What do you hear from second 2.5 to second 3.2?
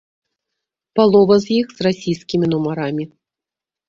нумарамі.